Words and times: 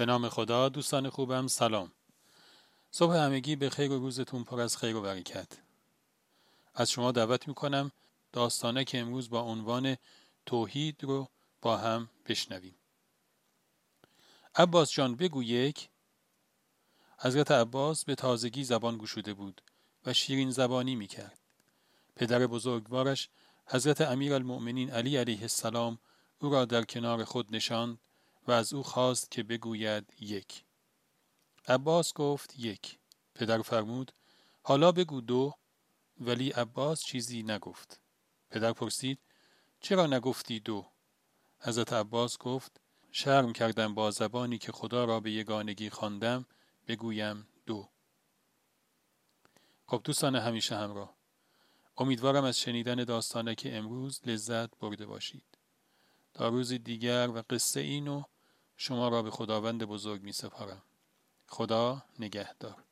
به 0.00 0.06
نام 0.06 0.28
خدا 0.28 0.68
دوستان 0.68 1.10
خوبم 1.10 1.46
سلام. 1.46 1.92
صبح 2.90 3.14
همگی 3.14 3.56
به 3.56 3.70
خیر 3.70 3.90
و 3.90 3.98
روزتون 3.98 4.44
پر 4.44 4.60
از 4.60 4.76
خیر 4.76 4.96
و 4.96 5.02
برکت. 5.02 5.48
از 6.74 6.90
شما 6.90 7.12
دعوت 7.12 7.48
می‌کنم 7.48 7.92
داستانه 8.32 8.84
که 8.84 8.98
امروز 8.98 9.30
با 9.30 9.40
عنوان 9.40 9.96
توحید 10.46 11.04
رو 11.04 11.28
با 11.62 11.76
هم 11.76 12.10
بشنویم. 12.26 12.74
عباس 14.54 14.92
جان 14.92 15.16
بگو 15.16 15.42
یک. 15.42 15.88
حضرت 17.18 17.50
عباس 17.50 18.04
به 18.04 18.14
تازگی 18.14 18.64
زبان 18.64 18.98
گشوده 18.98 19.34
بود 19.34 19.62
و 20.06 20.12
شیرین 20.12 20.50
زبانی 20.50 20.96
می‌کرد. 20.96 21.38
پدر 22.16 22.46
بزرگوارش 22.46 23.28
حضرت 23.66 24.00
امیر 24.00 24.34
المؤمنین 24.34 24.90
علی 24.90 25.16
علیه 25.16 25.42
السلام 25.42 25.98
او 26.38 26.50
را 26.50 26.64
در 26.64 26.84
کنار 26.84 27.24
خود 27.24 27.56
نشاند 27.56 27.98
و 28.46 28.52
از 28.52 28.72
او 28.72 28.82
خواست 28.82 29.30
که 29.30 29.42
بگوید 29.42 30.14
یک. 30.20 30.64
عباس 31.68 32.14
گفت 32.14 32.58
یک. 32.58 32.98
پدر 33.34 33.62
فرمود 33.62 34.12
حالا 34.62 34.92
بگو 34.92 35.20
دو 35.20 35.54
ولی 36.20 36.50
عباس 36.50 37.02
چیزی 37.02 37.42
نگفت. 37.42 38.00
پدر 38.50 38.72
پرسید 38.72 39.18
چرا 39.80 40.06
نگفتی 40.06 40.60
دو؟ 40.60 40.86
حضرت 41.60 41.92
عباس 41.92 42.38
گفت 42.38 42.80
شرم 43.12 43.52
کردم 43.52 43.94
با 43.94 44.10
زبانی 44.10 44.58
که 44.58 44.72
خدا 44.72 45.04
را 45.04 45.20
به 45.20 45.30
یگانگی 45.30 45.90
خواندم 45.90 46.46
بگویم 46.88 47.46
دو. 47.66 47.88
خب 49.86 50.00
دوستان 50.04 50.36
همیشه 50.36 50.76
همراه. 50.76 51.16
امیدوارم 51.96 52.44
از 52.44 52.58
شنیدن 52.58 53.04
داستانه 53.04 53.54
که 53.54 53.76
امروز 53.76 54.20
لذت 54.26 54.78
برده 54.78 55.06
باشید. 55.06 55.58
تا 56.34 56.48
روزی 56.48 56.78
دیگر 56.78 57.28
و 57.34 57.42
قصه 57.50 57.80
اینو 57.80 58.22
شما 58.82 59.08
را 59.08 59.22
به 59.22 59.30
خداوند 59.30 59.84
بزرگ 59.84 60.22
می 60.22 60.32
سپارم. 60.32 60.82
خدا 61.48 62.02
نگهدار 62.18 62.84